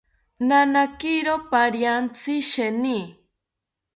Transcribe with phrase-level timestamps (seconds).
[0.47, 2.97] Nanakiro pariantzi sheeni